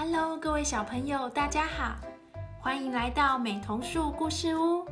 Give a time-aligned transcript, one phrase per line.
[0.00, 1.96] Hello，各位小朋友，大家好，
[2.60, 4.86] 欢迎来到美童树故事屋。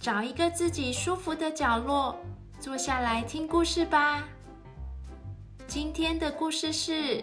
[0.00, 2.18] 找一个自己舒服的角落，
[2.58, 4.24] 坐下来听故事吧。
[5.68, 7.22] 今天的故事是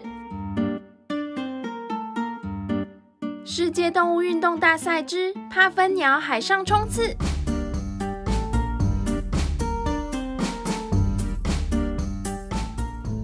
[3.44, 7.14] 世界动物运动大赛之帕芬鸟海上冲刺。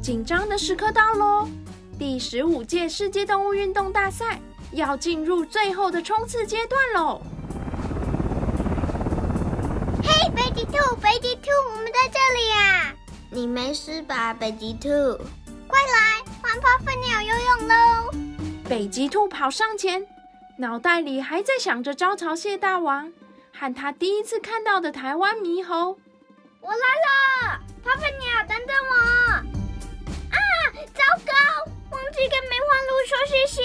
[0.02, 1.48] 紧张的时刻到喽！
[2.04, 4.40] 第十五届世界动物运动大赛
[4.72, 7.22] 要进入最后的冲刺阶段喽！
[10.02, 12.92] 嘿，北极兔，北极兔，我们在这里呀！
[13.30, 14.88] 你没事吧，北极兔？
[15.68, 18.10] 快来，玩泡粉鸟游泳喽！
[18.68, 20.04] 北极兔跑上前，
[20.56, 23.12] 脑袋里还在想着招潮蟹大王
[23.56, 25.96] 和他第一次看到的台湾猕猴。
[26.62, 28.96] 我来了，泡粉鸟，等等我！
[30.32, 30.36] 啊，
[30.92, 31.71] 糟糕！
[32.12, 33.62] 忘记跟梅花鹿说谢谢。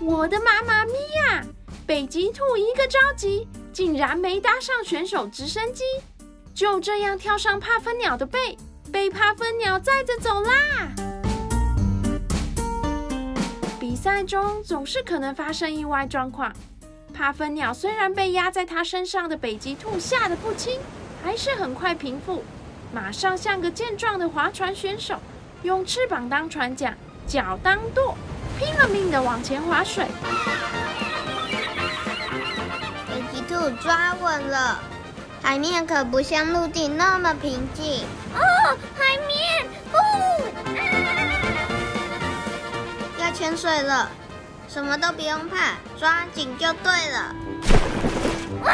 [0.00, 1.44] 我的妈妈咪呀！
[1.86, 5.84] 北极兔一个着急，竟然没搭上选手直升机，
[6.54, 8.56] 就这样跳上帕芬鸟的背，
[8.90, 10.88] 被帕芬鸟载着走啦。
[13.78, 16.50] 比赛中总是可能发生意外状况，
[17.12, 20.80] 帕芬鸟虽然被压在它身上的北极兔吓得不轻，
[21.22, 22.42] 还是很快平复，
[22.94, 25.20] 马上像个健壮的划船选手，
[25.62, 26.96] 用翅膀当船桨。
[27.26, 28.16] 脚当舵，
[28.58, 30.06] 拼了命的往前划水。
[33.08, 34.78] 北极兔抓稳了，
[35.42, 38.04] 海面可不像陆地那么平静。
[38.34, 38.40] 哦，
[38.96, 39.98] 海面，哦，
[43.18, 44.08] 要潜水了，
[44.68, 47.34] 什么都不用怕，抓紧就对了。
[48.62, 48.72] 哇！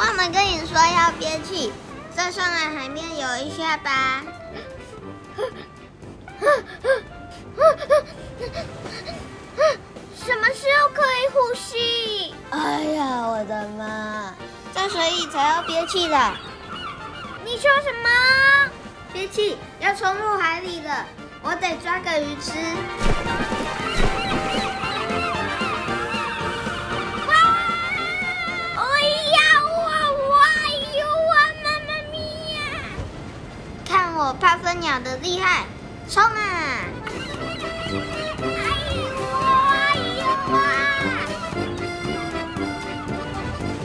[0.00, 1.70] 忘了跟你说要憋气，
[2.16, 4.22] 再上来海面游一下吧。
[10.16, 12.34] 什么时候可以呼吸？
[12.48, 14.32] 哎呀，我的妈！
[14.72, 16.16] 在水里才要憋气的。
[17.44, 18.70] 你说什么？
[19.12, 21.04] 憋气要冲入海里了，
[21.42, 22.52] 我得抓个鱼吃。
[34.30, 35.66] 我帕芬鸟的厉害，
[36.08, 36.38] 冲啊！
[36.38, 37.96] 哎
[38.94, 39.02] 呦
[39.66, 40.24] 哎呦
[40.54, 40.62] 啊！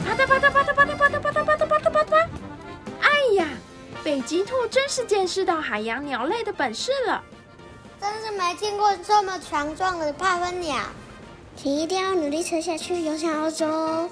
[0.04, 2.28] 啪嗒啪嗒啪嗒啪嗒啪嗒啪嗒啪嗒啪嗒啪嗒！
[3.00, 3.48] 哎呀，
[4.04, 7.24] 北极兔真是见识到海洋鸟类的本事了，
[8.00, 10.78] 真是没见过这么强壮的帕芬鸟，
[11.56, 14.08] 请一定要努力撑下去，游向欧洲。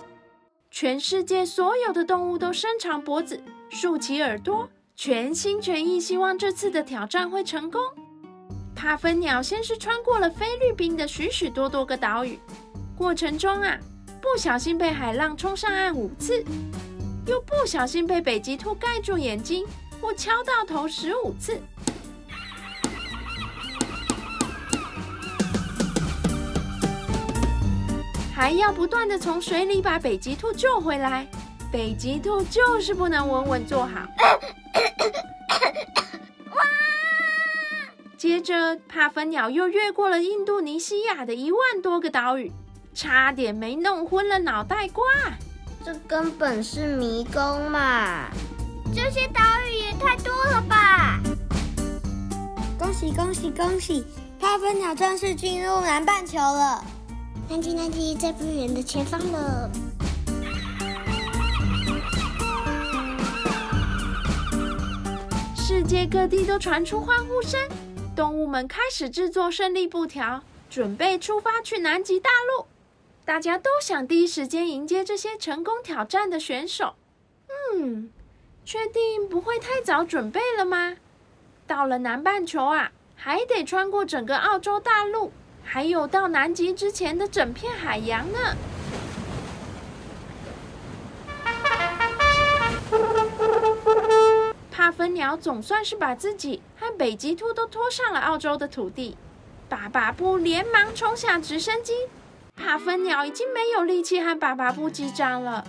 [0.68, 3.40] 全世界所有的动物都伸长脖子，
[3.70, 4.68] 竖起耳朵。
[4.97, 7.81] 全心全意希望这次的挑战会成功。
[8.77, 12.38] 帕芬鸟先是穿过了菲律宾的许许多多个岛屿，
[12.97, 13.77] 过程中啊，
[14.22, 16.44] 不小心被海浪冲上岸五次，
[17.27, 19.66] 又不小心被北极兔盖住眼睛
[20.00, 21.61] 或敲到头十五次，
[28.32, 31.26] 还要不断的从水里把北极兔救回来。
[31.72, 34.06] 北极兔就是不能稳稳坐好。
[36.50, 36.64] 哇！
[38.16, 42.52] 接着，帕芬鸟又越过了印度尼西亚的一万多个岛屿，
[42.94, 45.04] 差点没弄昏了脑袋瓜。
[45.84, 48.30] 这根本是迷宫嘛！
[48.94, 51.20] 这些岛屿也太多了吧！
[52.78, 54.06] 恭喜恭喜恭喜！
[54.40, 56.84] 帕芬鸟正式进入南半球了。
[57.48, 59.70] 南极南极在不远的前方了。
[65.74, 67.60] 世界各地都传出欢呼声，
[68.14, 70.40] 动物们开始制作胜利布条，
[70.70, 72.66] 准备出发去南极大陆。
[73.24, 76.94] 大家都想第一时间迎接这些成功挑战的选手。
[77.75, 78.08] 嗯，
[78.64, 80.96] 确定不会太早准备了吗？
[81.66, 85.32] 到了南半球啊，还得穿过整个澳洲大陆，
[85.64, 88.38] 还有到南极之前的整片海洋呢。
[94.84, 99.16] 帕芬鸟总算是把自己和北极兔都拖上了澳洲的土地。
[99.66, 101.94] 巴巴布连忙冲下直升机，
[102.54, 105.64] 帕芬鸟已经没有力气和巴巴布击掌了，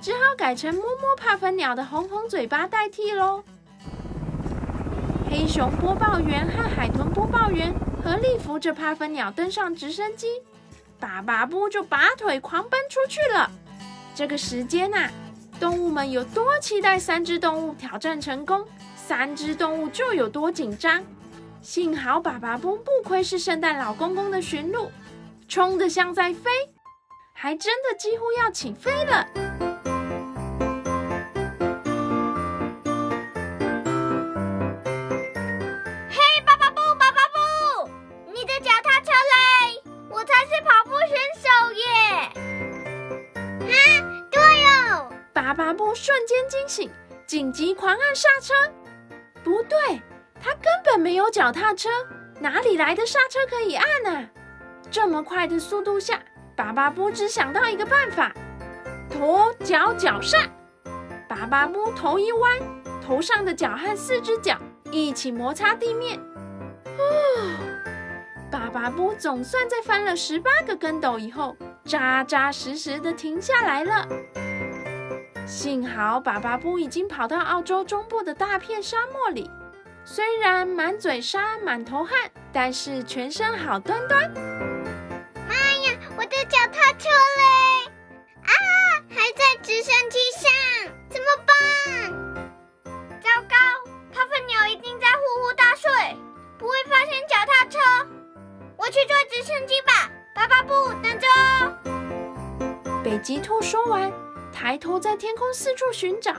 [0.00, 3.42] 只好改成摸摸帕芬鸟的红红嘴巴代替喽。
[5.28, 7.74] 黑熊播报员和海豚播报员
[8.04, 10.40] 合力扶着帕芬鸟登上直升机，
[11.00, 13.50] 巴巴布就拔腿狂奔出去了。
[14.14, 15.10] 这个时间呐。
[15.62, 18.66] 动物们有多期待三只动物挑战成功，
[18.96, 21.00] 三只动物就有多紧张。
[21.60, 24.90] 幸好爸爸布不愧是圣诞老公公的驯鹿，
[25.46, 26.50] 冲得像在飞，
[27.32, 29.24] 还真的几乎要起飞了。
[47.82, 48.54] 狂按刹车。
[49.42, 50.00] 不对。
[50.40, 51.88] 他根本没有脚踏车，
[52.40, 54.28] 哪里来的刹车可以按呢？
[54.88, 56.20] 这么快的速度下，
[56.56, 58.32] 巴巴布只想到一个办法：
[59.10, 60.38] 头脚脚刹。
[61.28, 62.58] 巴巴布头一弯，
[63.04, 64.56] 头上的脚和四只脚
[64.90, 66.18] 一起摩擦地面。
[66.98, 67.02] 哦，
[68.50, 74.08] 巴巴布总算在翻了十八个跟斗以后，扎扎实实的停下来了。
[75.52, 79.50] 幸好巴巴布已经跑到澳洲中部的大片沙漠里。
[80.02, 82.18] 虽然满嘴沙、满头汗，
[82.50, 84.32] 但是全身好端端。
[85.46, 87.92] 妈呀，我的脚踏车嘞！
[88.44, 88.50] 啊，
[89.10, 90.50] 还在直升机上，
[91.10, 91.54] 怎么办？
[93.20, 93.54] 糟糕，
[94.10, 96.16] 帕芬鸟一定在呼呼大睡，
[96.58, 97.78] 不会发现脚踏车。
[98.78, 100.72] 我去坐直升机吧，巴巴布，
[101.02, 101.76] 等着哦。
[103.04, 104.10] 北极兔说完，
[104.62, 106.36] 抬头在天空四处寻找，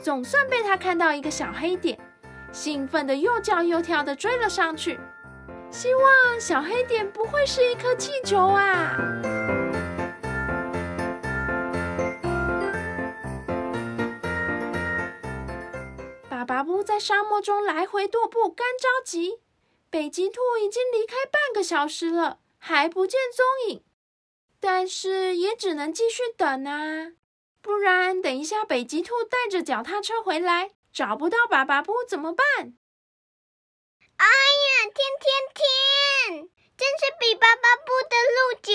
[0.00, 1.98] 总算被他看到一个小黑点。
[2.52, 5.00] 兴奋的又叫又跳的追了上去，
[5.68, 8.96] 希望小黑点不会是一颗气球啊！
[16.28, 19.40] 巴巴布在沙漠中来回踱步，干着急。
[19.90, 23.82] 北极兔已经离开半个小时了，还不见踪影，
[24.60, 27.14] 但是也只能继续等啊，
[27.62, 30.70] 不然等一下北极兔带着脚踏车回来。
[30.92, 32.44] 找不到爸爸布怎么办？
[34.16, 38.72] 哎呀，天天天，真是比爸爸布的鹿角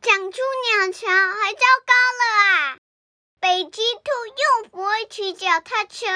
[0.00, 2.78] 长出鸟巢还糟糕了啊！
[3.38, 4.10] 北极兔
[4.62, 6.06] 又不会骑脚踏车，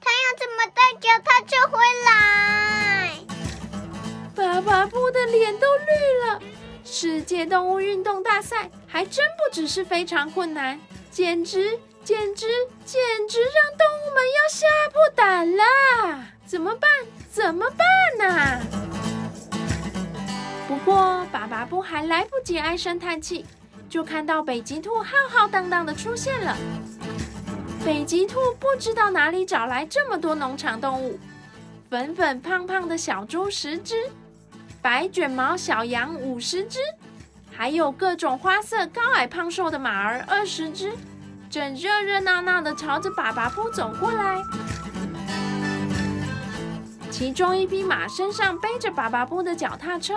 [0.00, 3.18] 它要怎么带脚踏车回来？
[4.36, 5.84] 爸爸布的脸都绿
[6.24, 6.40] 了。
[6.84, 10.80] 世界动物运动大赛还真不只是非常困难，
[11.14, 11.78] 简直……
[12.02, 12.46] 简直
[12.84, 15.62] 简直让动物们要吓破胆了！
[16.44, 16.90] 怎么办？
[17.30, 17.86] 怎么办
[18.18, 18.60] 呢？
[20.68, 23.46] 不过，爸爸布还来不及唉声叹气，
[23.88, 26.54] 就看到北极兔浩浩荡荡的出现了。
[27.86, 31.18] 北极兔不知道哪里找来这么多农场动物：
[31.88, 34.10] 粉粉胖胖的小猪十只，
[34.82, 36.80] 白卷毛小羊五十只，
[37.56, 40.92] 还有各种花色高矮胖瘦的马儿二十只。
[41.50, 44.42] 正热热闹闹的朝着爸爸布走过来，
[47.12, 50.14] 其中一匹马身上背着爸爸布的脚踏车，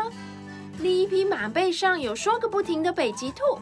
[0.80, 3.60] 另一匹马背上有说个不停的北极兔。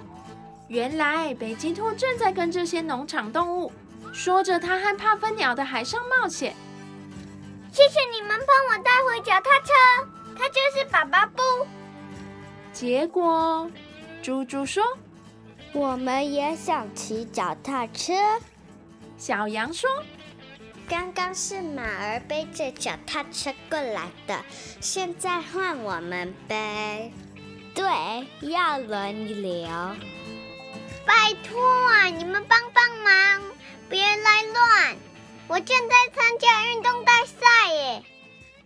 [0.70, 3.74] 原来北极兔正在跟这些农场动物
[4.14, 6.56] 说着它和帕芬鸟的海上冒险。
[7.74, 10.08] 谢谢你们帮我带回脚踏车，
[10.38, 11.42] 它就是爸爸布。
[12.76, 13.72] 结果，
[14.22, 14.84] 猪猪说。
[15.72, 18.14] 我们也想骑脚踏车。
[19.18, 19.90] 小羊说
[20.88, 24.44] ：“刚刚是马儿背着脚踏车过来的，
[24.82, 27.14] 现在换我们背。
[27.74, 27.86] 对，
[28.42, 29.70] 要轮流。
[31.06, 33.42] 拜托啊，你们帮帮忙，
[33.90, 34.98] 别来乱！
[35.48, 38.04] 我正在参加运动大赛耶。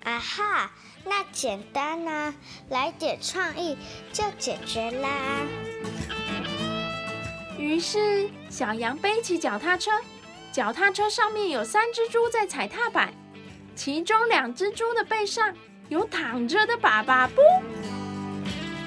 [0.03, 0.71] 啊哈，
[1.09, 2.33] 那简单啊，
[2.69, 3.75] 来点创意
[4.13, 5.09] 就解决啦。”
[7.57, 9.91] 于是，小羊背起脚踏车，
[10.51, 13.13] 脚踏车上面有三只猪在踩踏板，
[13.75, 15.53] 其中两只猪的背上
[15.89, 17.41] 有躺着的爸爸布。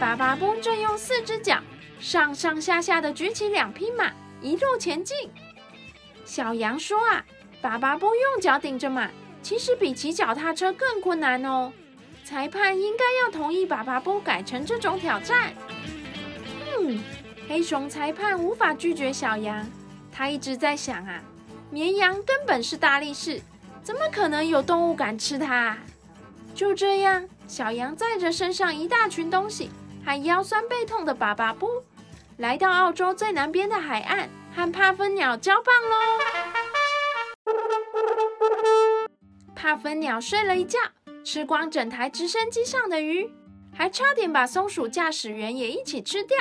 [0.00, 1.60] 爸爸布正用四只脚
[2.00, 4.10] 上上下下的举起两匹马，
[4.40, 5.30] 一路前进。
[6.24, 7.24] 小羊说：“啊，
[7.60, 9.10] 爸爸布用脚顶着马，
[9.42, 11.72] 其实比骑脚踏车更困难哦。
[12.32, 15.52] 裁判应该要同意爸爸布改成这种挑战。”
[16.80, 16.98] 嗯。
[17.46, 19.66] 黑熊裁判无法拒绝小羊，
[20.10, 21.20] 他一直在想啊，
[21.68, 23.42] 绵羊根本是大力士，
[23.82, 25.76] 怎么可能有动物敢吃它？
[26.54, 29.70] 就这样，小羊载着身上一大群东西，
[30.02, 31.68] 还腰酸背痛的巴巴布，
[32.38, 35.96] 来到澳洲最南边的海岸，和帕芬鸟交棒喽。
[39.54, 40.78] 帕芬鸟睡了一觉，
[41.24, 43.30] 吃光整台直升机上的鱼，
[43.72, 46.36] 还差点把松鼠驾驶员也一起吃掉。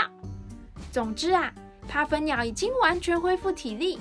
[0.92, 1.54] 总之啊，
[1.88, 4.00] 帕芬鸟已经完全恢复体力，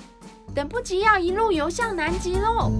[0.55, 2.71] 等不及要一路游向南极喽！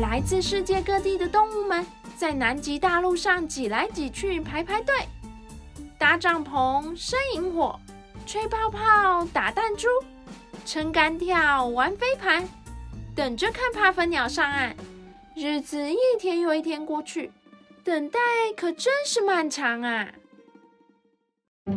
[0.00, 1.84] 来自世界各地的动物们
[2.16, 4.94] 在南极大陆上挤来挤去，排排队，
[5.98, 7.78] 搭帐篷、生萤火、
[8.26, 9.88] 吹泡泡、打弹珠、
[10.64, 12.48] 撑杆跳、玩飞盘，
[13.14, 14.74] 等着看帕芬鸟上岸。
[15.36, 17.30] 日子一天又一天过去，
[17.82, 18.18] 等待
[18.56, 20.08] 可真是漫长啊！
[21.66, 21.74] 有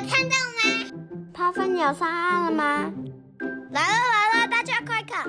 [0.00, 0.62] 看到吗？
[1.32, 2.92] 帕芬鸟上岸了吗？
[3.72, 3.88] 来了
[4.32, 5.28] 来了，大家快看！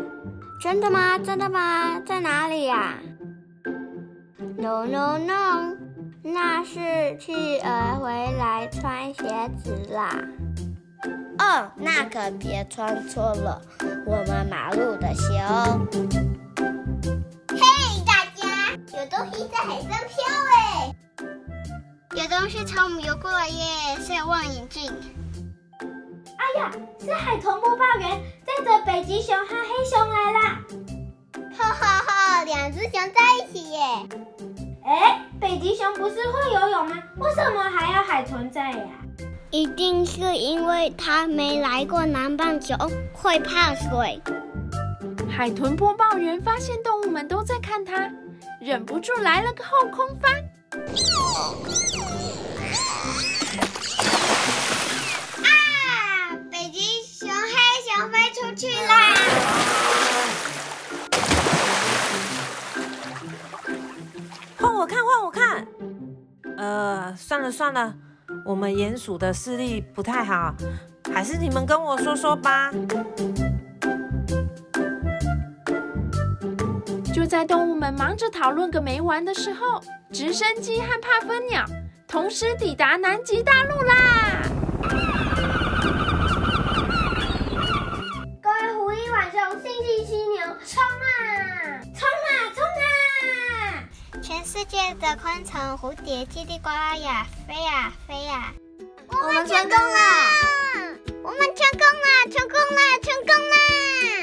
[0.62, 1.20] 真的吗？
[1.20, 2.00] 真的吗？
[2.06, 2.98] 在哪里呀
[4.58, 5.76] ？No No No，
[6.24, 10.24] 那是企鹅回来穿鞋子啦。
[11.40, 13.62] 哦，那可别穿错了，
[14.06, 15.86] 我们马路的鞋哦。
[17.50, 17.60] 嘿，
[18.06, 20.16] 大家，有东西在海上飘
[20.56, 20.96] 哎！
[22.16, 24.92] 有东西朝我们游过来耶，是望远镜。
[26.38, 30.62] 哎呀，是海豚播报员带着北极熊和黑熊来啦！
[31.58, 33.80] 哈哈哈，两只熊在一起耶！
[34.86, 36.96] 哎，北极熊不是会游泳吗？
[37.18, 38.88] 为什么还要海豚在呀？
[39.52, 42.76] 一定是因为它没来过南半球，
[43.14, 44.22] 会怕水。
[45.30, 48.10] 海豚播报员发现动物们都在看它，
[48.60, 50.34] 忍不住来了个后空翻。
[55.44, 55.48] 啊！
[56.52, 57.46] 北极熊、黑
[57.88, 59.16] 熊飞出去啦！
[64.58, 65.68] 换我看，换我看。
[66.58, 67.96] 呃，算了算了。
[68.46, 70.54] 我们鼹鼠的视力不太好，
[71.14, 72.72] 还是你们跟我说说吧。
[77.14, 81.66] 就在动物们忙着讨论个没完的时候，直升机和帕芬鸟
[82.08, 84.65] 同时抵达南极大陆啦！
[94.58, 98.54] 世界的昆虫、蝴蝶叽里呱啦呀，飞呀飞呀！
[99.10, 100.00] 我们成功了！
[101.22, 102.08] 我们成功了！
[102.32, 102.80] 成功了！
[103.04, 103.54] 成功了！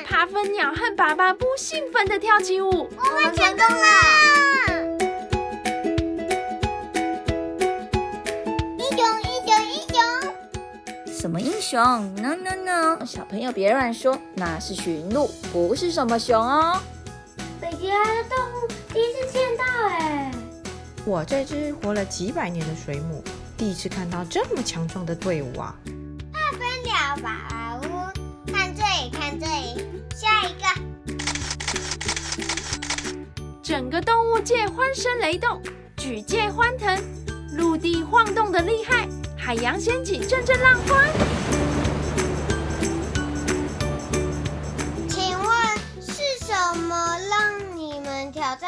[0.07, 2.89] 爬分鸟和爸爸不兴奋的跳起舞。
[2.97, 3.87] 我们成功了！
[8.79, 9.07] 英雄！
[9.21, 9.53] 英雄！
[9.69, 11.15] 英雄！
[11.15, 11.79] 什么英雄
[12.17, 13.05] ？No No No！
[13.05, 16.81] 小朋友别乱说，那是驯鹿，不是什么熊哦。
[17.61, 20.31] 北极来的动物第一次见到哎！
[21.07, 23.25] 我这只活了几百年的水母，
[23.57, 25.75] 第一次看到这么强壮的队伍啊！
[26.31, 27.31] 帕芬鸟宝
[27.89, 30.67] 屋，看这里，看这里，下一个！
[33.63, 35.63] 整个动物界欢声雷动，
[35.97, 37.03] 举界欢腾，
[37.57, 39.09] 陆地晃动的厉害，
[39.39, 41.03] 海洋掀起阵阵浪花。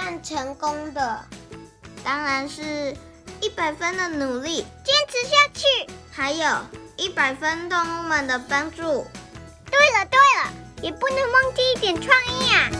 [0.04, 1.24] 们挑战成功的？
[2.04, 2.94] 当然是
[3.40, 5.66] 一百分的努力，坚持下去，
[6.12, 6.46] 还有
[6.96, 8.82] 一百分动物们的帮助。
[9.70, 12.70] 对了对了，也不能忘记一点创意啊！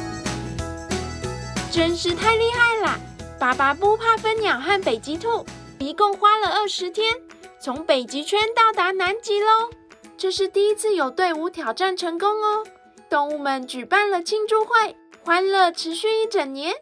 [1.73, 3.00] 真是太厉害了！
[3.38, 5.45] 巴巴不怕分鸟和北极兔
[5.78, 7.14] 一共花了二十天，
[7.61, 9.71] 从北极圈到达南极喽。
[10.16, 12.64] 这是第一次有队伍挑战成功哦！
[13.09, 16.75] 动物们举办了庆祝会，欢乐持续一整年。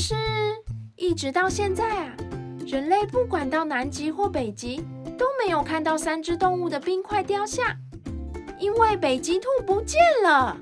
[0.00, 0.14] 是，
[0.94, 2.16] 一直到现在啊，
[2.64, 4.76] 人类不管到南极或北极，
[5.18, 7.66] 都没有看到三只动物的冰块雕像，
[8.60, 10.56] 因为北极兔不见了。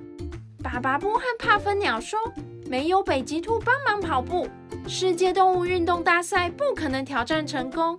[0.64, 2.18] 巴巴布和帕芬鸟说，
[2.66, 4.48] 没有北极兔帮忙跑步，
[4.88, 7.94] 世界动物运动大赛不可能挑战成功。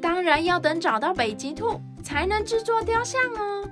[0.00, 3.68] 当然要等找到北极兔，才能制作雕像哦。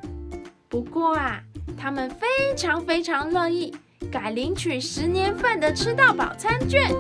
[0.69, 1.41] 不过啊，
[1.79, 3.75] 他们非常非常乐意。
[4.11, 6.91] 改领取十年份的吃到饱餐券。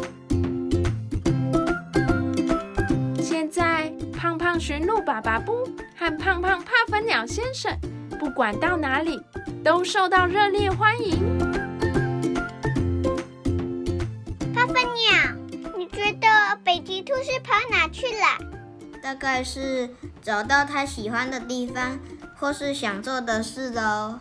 [3.22, 7.76] 现在，胖胖驯鹿巴巴布和胖胖帕粉鸟先生，
[8.18, 9.20] 不管到哪里
[9.64, 11.38] 都受到热烈欢迎。
[14.54, 15.32] 帕粉鸟，
[15.76, 16.26] 你觉得
[16.64, 19.00] 北极兔是跑哪去了？
[19.02, 19.88] 大概是
[20.22, 21.98] 找到他喜欢的地方，
[22.36, 24.18] 或是想做的事喽。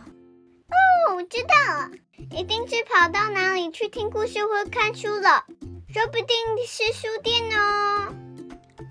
[1.16, 1.92] 哦，我知道了。
[2.32, 5.46] 一定是跑到哪里去听故事或看书了，
[5.94, 6.28] 说不定
[6.68, 8.14] 是书店哦。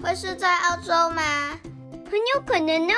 [0.02, 1.22] 会是在澳洲吗？
[2.10, 2.94] 很有可能哦。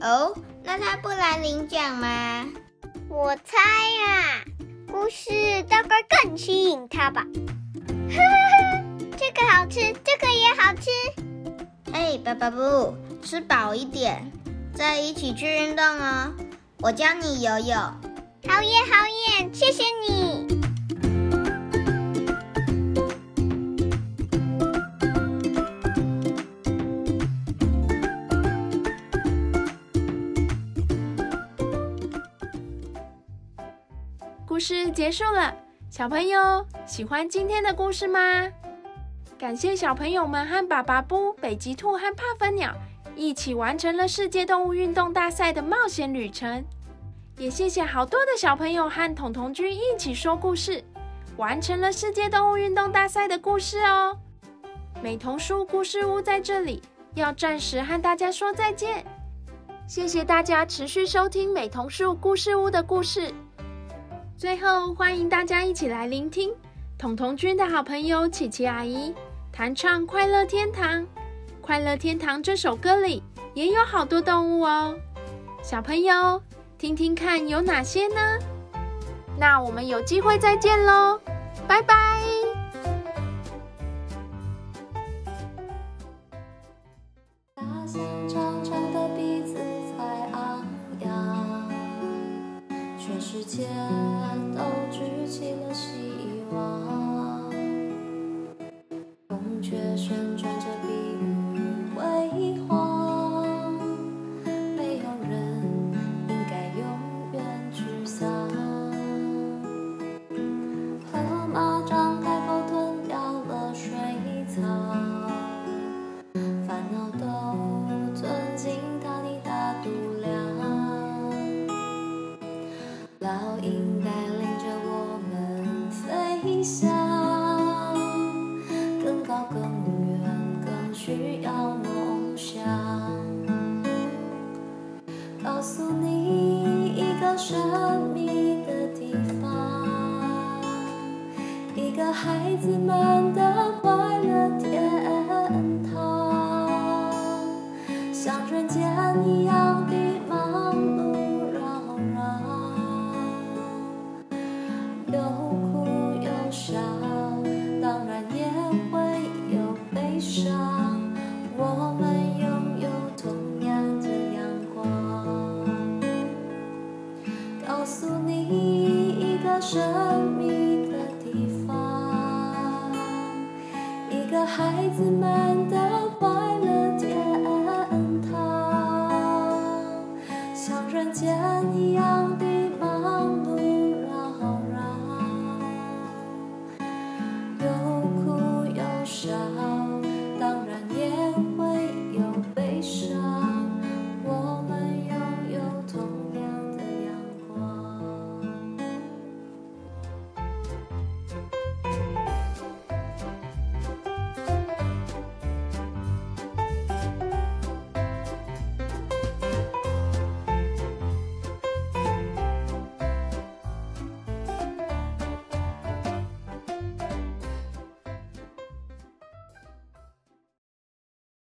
[0.00, 2.46] 哦，那他不来领奖吗？
[3.08, 4.44] 我猜呀，
[4.90, 7.26] 故事大概更吸引他吧。
[8.10, 8.84] 哈哈哈，
[9.18, 10.90] 这个好好吃，这个也好吃。
[11.92, 14.30] 哎，爸爸不，吃饱一点，
[14.72, 16.32] 再一起去运动哦。
[16.78, 17.76] 我教你游泳。
[18.48, 20.46] 好耶，好耶，谢谢你。
[34.46, 35.54] 故事结束了，
[35.88, 38.20] 小朋友喜欢今天的故事吗？
[39.38, 42.74] 感谢小朋友们和爸爸布、北极兔和帕芬鸟
[43.16, 46.64] 一起完成了世界动物运动大赛的冒险旅程。
[47.38, 50.82] 也谢谢好多的小朋友和彤彤君一起说故事，
[51.36, 54.16] 完成了世界动物运动大赛的故事哦。
[55.02, 56.80] 美童树故事屋在这里
[57.14, 59.04] 要暂时和大家说再见，
[59.88, 63.32] 谢谢大家持续收听美童树故事屋的故事。
[64.36, 66.52] 最后，欢迎大家一起来聆听
[66.98, 69.12] 彤彤君的好朋友琪琪阿姨
[69.50, 71.00] 弹唱《快乐天堂》。
[71.60, 73.22] 《快乐天堂》这首歌里
[73.54, 74.94] 也有好多动物哦，
[75.62, 76.42] 小朋友
[76.82, 78.16] 听听看有哪些呢？
[79.38, 81.20] 那我们有机会再见喽，
[81.68, 81.94] 拜拜。